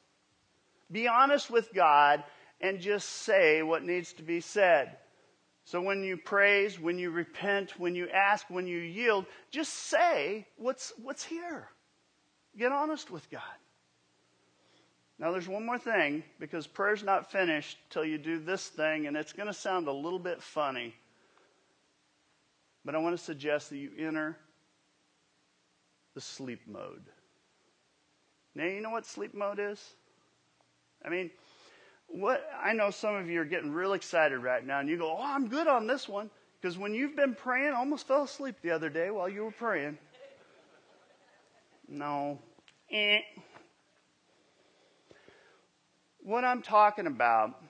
[0.91, 2.23] Be honest with God
[2.59, 4.97] and just say what needs to be said.
[5.63, 10.47] So, when you praise, when you repent, when you ask, when you yield, just say
[10.57, 11.69] what's, what's here.
[12.57, 13.41] Get honest with God.
[15.19, 19.15] Now, there's one more thing because prayer's not finished till you do this thing, and
[19.15, 20.95] it's going to sound a little bit funny.
[22.83, 24.35] But I want to suggest that you enter
[26.15, 27.03] the sleep mode.
[28.55, 29.93] Now, you know what sleep mode is?
[31.05, 31.29] I mean,
[32.13, 35.15] what I know some of you are getting real excited right now, and you go,
[35.17, 38.55] "Oh, I'm good on this one," because when you've been praying, I almost fell asleep
[38.61, 39.97] the other day while you were praying.
[41.87, 42.39] No,
[42.91, 43.19] eh.
[46.19, 47.61] What I'm talking about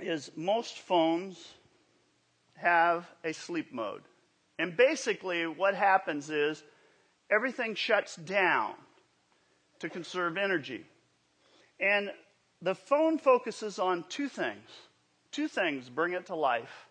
[0.00, 1.54] is most phones
[2.56, 4.02] have a sleep mode.
[4.58, 6.62] And basically, what happens is
[7.30, 8.74] everything shuts down
[9.78, 10.84] to conserve energy.
[11.80, 12.10] And
[12.62, 14.68] the phone focuses on two things.
[15.30, 16.88] Two things bring it to life.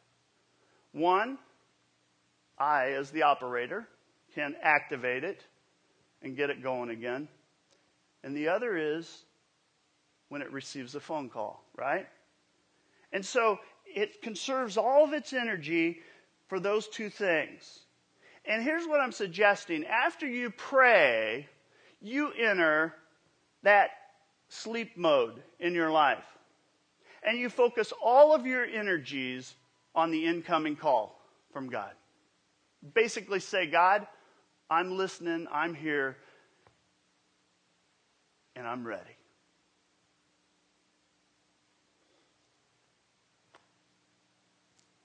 [0.92, 1.38] One,
[2.58, 3.88] I, as the operator,
[4.34, 5.44] can activate it
[6.22, 7.28] and get it going again.
[8.24, 9.24] And the other is
[10.30, 12.08] when it receives a phone call, right?
[13.12, 16.00] And so it conserves all of its energy
[16.48, 17.80] for those two things.
[18.46, 21.48] And here's what I'm suggesting after you pray,
[22.02, 22.94] you enter
[23.64, 23.90] that
[24.50, 26.24] sleep mode in your life.
[27.24, 29.56] And you focus all of your energies
[29.96, 31.20] on the incoming call
[31.52, 31.92] from God.
[32.94, 34.08] Basically, say, God,
[34.70, 36.18] I'm listening, I'm here,
[38.56, 39.18] and I'm ready.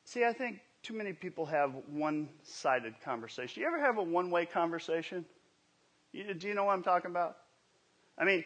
[0.04, 3.62] See, I think too many people have one sided conversation.
[3.62, 5.24] You ever have a one way conversation?
[6.12, 7.38] You, do you know what I'm talking about?
[8.18, 8.44] I mean,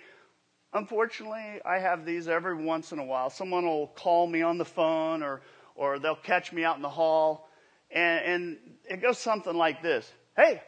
[0.77, 3.31] unfortunately, I have these every once in a while.
[3.31, 5.41] Someone will call me on the phone or,
[5.75, 7.49] or they'll catch me out in the hall,
[7.91, 8.57] and, and
[8.89, 10.63] it goes something like this Hey,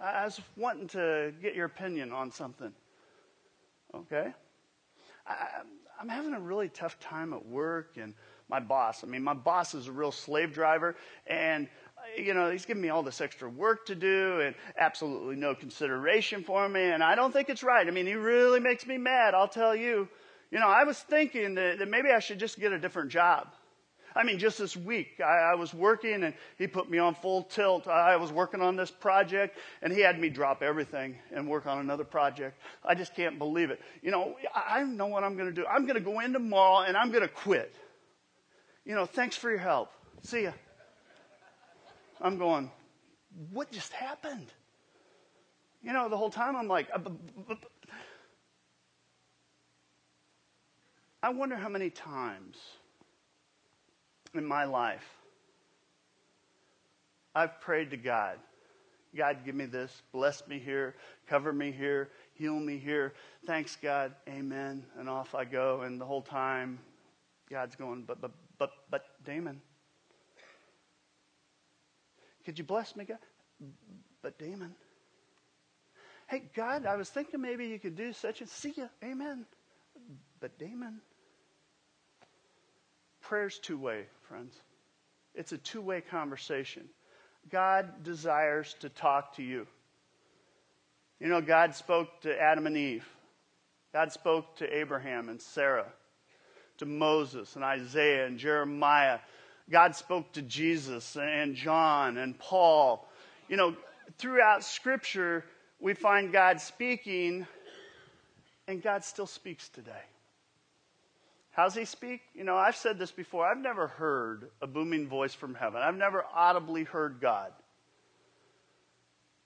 [0.00, 2.72] I was wanting to get your opinion on something.
[3.94, 4.32] Okay?
[5.26, 5.34] I,
[6.00, 8.14] I'm having a really tough time at work and
[8.48, 9.04] my boss.
[9.04, 10.96] I mean, my boss is a real slave driver,
[11.26, 11.68] and
[12.16, 16.42] you know, he's giving me all this extra work to do and absolutely no consideration
[16.44, 17.86] for me, and I don't think it's right.
[17.86, 20.08] I mean, he really makes me mad, I'll tell you.
[20.50, 23.48] You know, I was thinking that, that maybe I should just get a different job.
[24.14, 27.44] I mean, just this week, I, I, was working and he put me on full
[27.44, 27.88] tilt.
[27.88, 31.78] I was working on this project and he had me drop everything and work on
[31.78, 32.60] another project.
[32.84, 33.80] I just can't believe it.
[34.02, 35.66] You know, I, I know what I'm going to do.
[35.66, 37.74] I'm going to go in tomorrow and I'm going to quit
[38.84, 39.92] you know, thanks for your help.
[40.22, 40.52] See ya.
[42.22, 42.70] I'm going,
[43.50, 44.46] what just happened?
[45.82, 47.00] You know, the whole time I'm like, uh,
[51.22, 52.56] I wonder how many times
[54.34, 55.06] in my life
[57.34, 58.38] I've prayed to God,
[59.16, 60.94] God, give me this, bless me here,
[61.26, 63.14] cover me here, heal me here.
[63.46, 64.84] Thanks, God, amen.
[64.98, 65.82] And off I go.
[65.82, 66.78] And the whole time,
[67.50, 69.60] God's going, but, but, but, but, Damon,
[72.44, 73.18] could you bless me, God?
[74.22, 74.74] But, Damon,
[76.28, 78.88] hey, God, I was thinking maybe you could do such and see you.
[79.04, 79.44] Amen.
[80.40, 81.00] But, Damon,
[83.20, 84.54] prayer's two way, friends.
[85.34, 86.88] It's a two way conversation.
[87.50, 89.66] God desires to talk to you.
[91.18, 93.08] You know, God spoke to Adam and Eve.
[93.92, 95.86] God spoke to Abraham and Sarah
[96.78, 99.18] to Moses and Isaiah and Jeremiah.
[99.70, 103.08] God spoke to Jesus and John and Paul.
[103.48, 103.76] You know,
[104.18, 105.44] throughout Scripture,
[105.80, 107.46] we find God speaking,
[108.68, 110.04] and God still speaks today.
[111.52, 112.22] How's he speak?
[112.34, 113.46] You know, I've said this before.
[113.46, 115.82] I've never heard a booming voice from heaven.
[115.82, 117.52] I've never audibly heard God.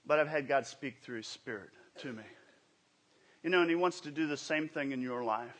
[0.05, 2.23] But I've had God speak through his spirit to me.
[3.43, 5.55] You know, and he wants to do the same thing in your life.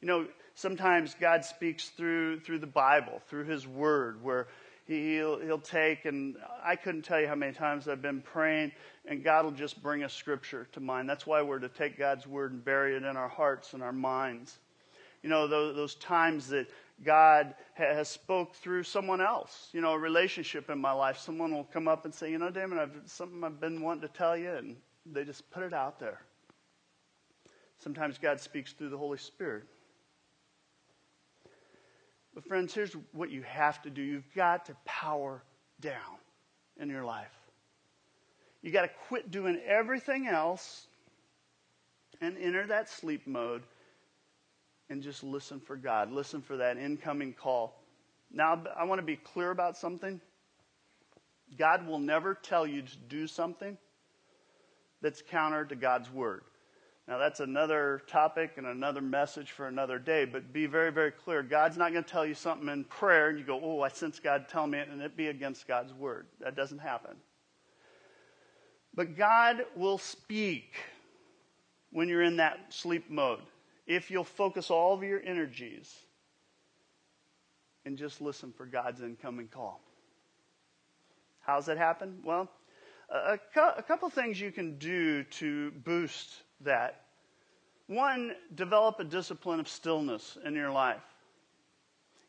[0.00, 4.48] You know, sometimes God speaks through, through the Bible, through His Word, where
[4.86, 8.72] he'll, he'll take, and I couldn't tell you how many times I've been praying,
[9.06, 11.08] and God will just bring a scripture to mind.
[11.08, 13.92] That's why we're to take God's Word and bury it in our hearts and our
[13.92, 14.58] minds.
[15.22, 16.68] You know, those, those times that
[17.04, 21.18] God has spoke through someone else, you know, a relationship in my life.
[21.18, 24.08] Someone will come up and say, you know, Damon, I've something I've been wanting to
[24.08, 26.20] tell you, and they just put it out there.
[27.78, 29.64] Sometimes God speaks through the Holy Spirit.
[32.36, 35.42] But, friends, here's what you have to do you've got to power
[35.80, 36.18] down
[36.78, 37.32] in your life.
[38.60, 40.86] You got to quit doing everything else
[42.20, 43.62] and enter that sleep mode
[44.90, 46.12] and just listen for God.
[46.12, 47.80] Listen for that incoming call.
[48.30, 50.20] Now, I want to be clear about something.
[51.56, 53.78] God will never tell you to do something
[55.00, 56.42] that's counter to God's word.
[57.08, 61.40] Now, that's another topic and another message for another day, but be very, very clear.
[61.42, 64.18] God's not going to tell you something in prayer and you go, oh, I sense
[64.18, 66.26] God telling me it, and it be against God's word.
[66.40, 67.16] That doesn't happen.
[68.92, 70.74] But God will speak
[71.92, 73.42] when you're in that sleep mode
[73.86, 75.94] if you'll focus all of your energies
[77.84, 79.80] and just listen for God's incoming call.
[81.38, 82.18] How's that happen?
[82.24, 82.50] Well,
[83.08, 87.02] a, a couple things you can do to boost that.
[87.86, 91.02] One, develop a discipline of stillness in your life.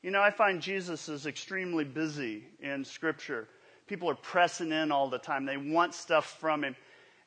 [0.04, 3.48] You know, I find Jesus is extremely busy in Scripture.
[3.88, 6.76] People are pressing in all the time, they want stuff from him.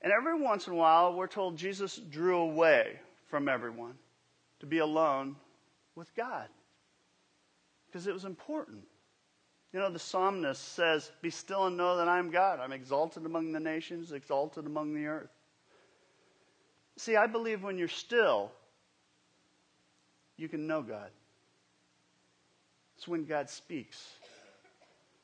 [0.02, 3.94] And every once in a while, we're told Jesus drew away from everyone
[4.60, 5.36] to be alone
[5.94, 6.48] with God
[7.86, 8.82] because it was important.
[9.72, 12.60] You know, the psalmist says, Be still and know that I am God.
[12.60, 15.30] I'm exalted among the nations, exalted among the earth.
[17.00, 18.52] See, I believe when you're still,
[20.36, 21.08] you can know God.
[22.98, 24.06] It's when God speaks.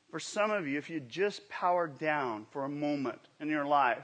[0.09, 4.03] For some of you, if you just power down for a moment in your life,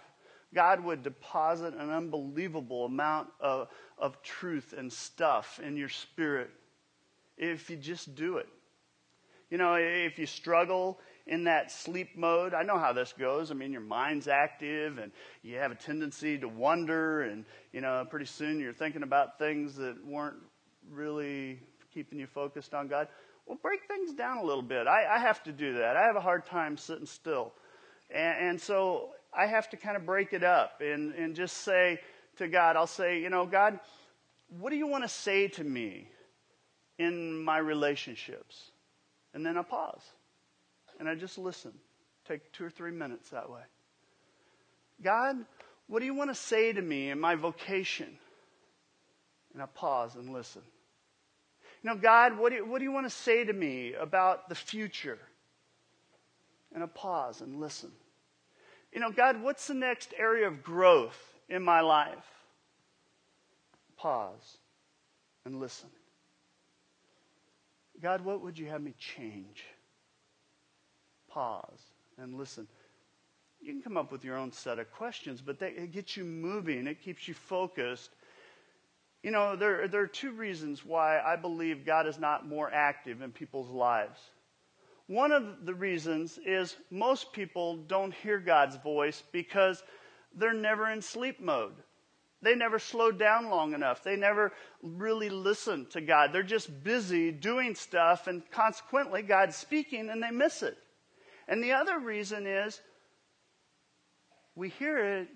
[0.53, 6.51] God would deposit an unbelievable amount of, of truth and stuff in your spirit
[7.39, 8.49] if you just do it.
[9.49, 13.49] You know, if you struggle in that sleep mode, I know how this goes.
[13.49, 15.11] I mean, your mind's active and
[15.41, 19.75] you have a tendency to wonder, and, you know, pretty soon you're thinking about things
[19.75, 20.37] that weren't
[20.91, 21.59] really
[21.93, 23.07] keeping you focused on God.
[23.45, 24.87] Well, break things down a little bit.
[24.87, 25.95] I, I have to do that.
[25.95, 27.53] I have a hard time sitting still.
[28.13, 31.99] And, and so I have to kind of break it up and, and just say
[32.37, 33.79] to God, I'll say, you know, God,
[34.59, 36.09] what do you want to say to me
[36.99, 38.71] in my relationships?
[39.33, 40.03] And then I pause
[40.99, 41.71] and I just listen.
[42.27, 43.61] Take two or three minutes that way.
[45.03, 45.37] God,
[45.87, 48.17] what do you want to say to me in my vocation?
[49.53, 50.61] And I pause and listen.
[51.83, 54.47] You know, God, what do you, what do you want to say to me about
[54.47, 55.19] the future?
[56.73, 57.91] And I pause and listen.
[58.93, 61.19] You know, God, what's the next area of growth
[61.49, 62.25] in my life?
[63.97, 64.57] Pause
[65.45, 65.89] and listen.
[68.01, 69.63] God, what would you have me change?
[71.33, 71.81] Pause
[72.19, 72.67] and listen.
[73.59, 76.23] You can come up with your own set of questions, but they, it gets you
[76.23, 78.11] moving, it keeps you focused.
[79.23, 83.21] You know, there, there are two reasons why I believe God is not more active
[83.21, 84.19] in people's lives.
[85.07, 89.81] One of the reasons is most people don't hear God's voice because
[90.35, 91.73] they're never in sleep mode.
[92.43, 94.03] They never slow down long enough.
[94.03, 96.31] They never really listen to God.
[96.31, 100.77] They're just busy doing stuff, and consequently, God's speaking and they miss it.
[101.47, 102.79] And the other reason is
[104.55, 105.27] we hear it,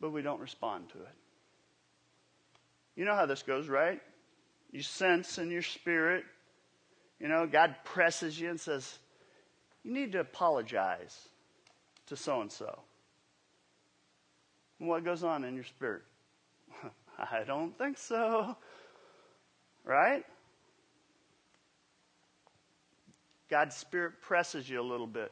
[0.00, 1.14] but we don't respond to it.
[2.96, 4.00] You know how this goes, right?
[4.70, 6.24] You sense in your spirit,
[7.20, 8.98] you know, God presses you and says,
[9.82, 11.28] You need to apologize
[12.06, 12.80] to so and so.
[14.78, 16.02] What goes on in your spirit?
[17.18, 18.56] I don't think so.
[19.84, 20.24] Right?
[23.54, 25.30] God's Spirit presses you a little bit.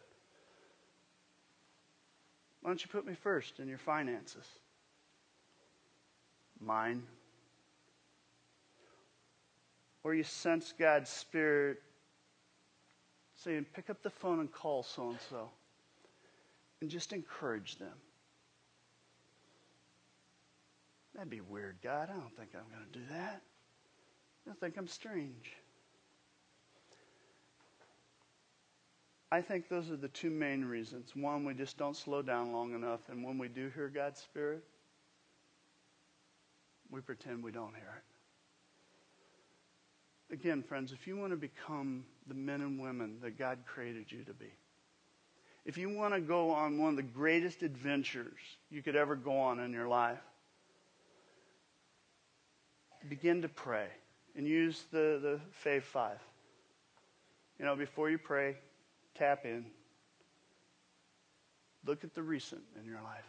[2.61, 4.47] Why don't you put me first in your finances?
[6.61, 7.03] Mine.
[10.05, 11.83] Or you sense God's Spirit
[13.35, 15.51] saying, pick up the phone and call so and so.
[16.81, 17.99] And just encourage them.
[21.17, 22.09] That'd be weird, God.
[22.09, 23.43] I don't think I'm going to do that.
[24.49, 25.57] I think I'm strange.
[29.33, 31.17] I think those are the two main reasons.
[31.17, 33.01] One, we just don't slow down long enough.
[33.09, 34.63] And when we do hear God's Spirit,
[36.91, 38.03] we pretend we don't hear
[40.29, 40.35] it.
[40.35, 44.23] Again, friends, if you want to become the men and women that God created you
[44.25, 44.53] to be,
[45.65, 48.39] if you want to go on one of the greatest adventures
[48.71, 50.21] you could ever go on in your life,
[53.09, 53.87] begin to pray
[54.37, 56.19] and use the, the Fave 5.
[57.59, 58.57] You know, before you pray,
[59.15, 59.67] tap in.
[61.85, 63.25] Look at the recent in your life.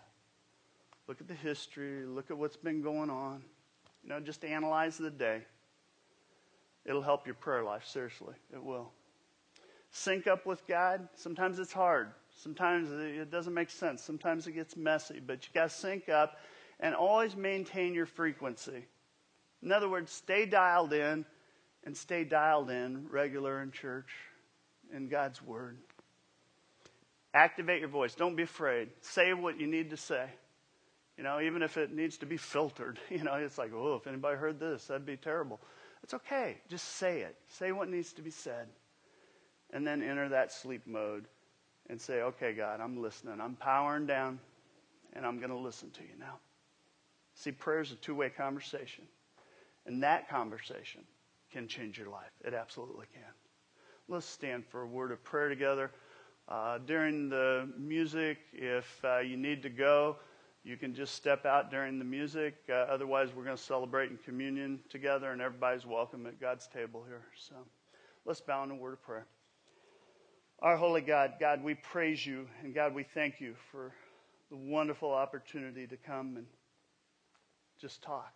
[1.07, 2.05] Look at the history.
[2.05, 3.43] Look at what's been going on.
[4.03, 5.41] You know, just analyze the day.
[6.85, 8.35] It'll help your prayer life, seriously.
[8.53, 8.91] It will.
[9.91, 11.07] Sync up with God.
[11.15, 12.11] Sometimes it's hard.
[12.35, 14.01] Sometimes it doesn't make sense.
[14.01, 15.21] Sometimes it gets messy.
[15.25, 16.37] But you got to sync up
[16.79, 18.85] and always maintain your frequency.
[19.61, 21.25] In other words, stay dialed in
[21.85, 24.09] and stay dialed in regular in church,
[24.93, 25.77] in God's Word.
[27.33, 28.13] Activate your voice.
[28.13, 28.89] Don't be afraid.
[29.01, 30.27] Say what you need to say.
[31.17, 32.99] You know, even if it needs to be filtered.
[33.09, 35.59] You know, it's like, oh, if anybody heard this, that'd be terrible.
[36.03, 36.57] It's okay.
[36.69, 37.35] Just say it.
[37.47, 38.67] Say what needs to be said.
[39.71, 41.25] And then enter that sleep mode
[41.89, 43.39] and say, okay, God, I'm listening.
[43.41, 44.39] I'm powering down,
[45.13, 46.37] and I'm going to listen to you now.
[47.35, 49.05] See, prayer is a two way conversation.
[49.85, 51.01] And that conversation
[51.51, 52.31] can change your life.
[52.43, 53.23] It absolutely can.
[54.09, 55.89] Let's stand for a word of prayer together.
[56.49, 60.17] Uh, during the music, if uh, you need to go,
[60.65, 62.55] you can just step out during the music.
[62.69, 67.03] Uh, otherwise, we're going to celebrate in communion together, and everybody's welcome at God's table
[67.07, 67.21] here.
[67.37, 67.55] So
[68.25, 69.25] let's bow in a word of prayer.
[70.59, 73.93] Our holy God, God, we praise you, and God, we thank you for
[74.49, 76.45] the wonderful opportunity to come and
[77.79, 78.33] just talk.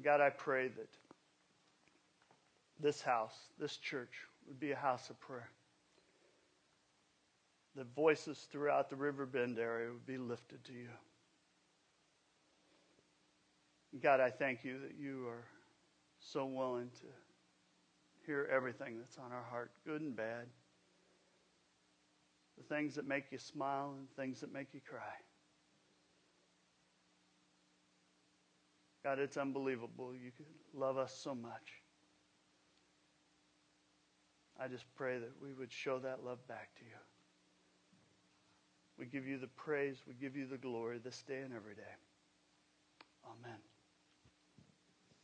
[0.00, 0.88] God, I pray that
[2.82, 4.12] this house, this church,
[4.46, 5.48] would be a house of prayer.
[7.76, 10.88] The voices throughout the Riverbend area would be lifted to you.
[14.02, 15.44] God, I thank you that you are
[16.18, 17.06] so willing to
[18.26, 20.46] hear everything that's on our heart, good and bad.
[22.58, 25.00] The things that make you smile and things that make you cry.
[29.04, 30.14] God, it's unbelievable.
[30.14, 31.81] You could love us so much.
[34.62, 37.00] I just pray that we would show that love back to you.
[38.96, 41.82] We give you the praise, we give you the glory this day and every day.
[43.24, 43.58] Amen.